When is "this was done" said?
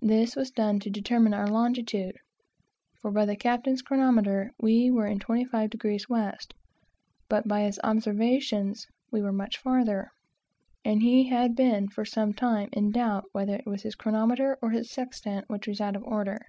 0.00-0.80